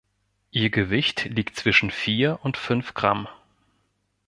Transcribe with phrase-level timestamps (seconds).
[0.49, 3.27] Ihr Gewicht liegt zwischen vier und fünf Gramm.